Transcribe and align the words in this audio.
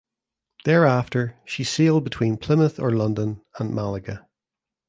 Thereafter 0.65 1.35
she 1.45 1.63
sailed 1.63 2.03
between 2.05 2.35
Plymouth 2.37 2.79
or 2.79 2.89
London 2.89 3.43
and 3.59 3.71
Malaga. 3.71 4.27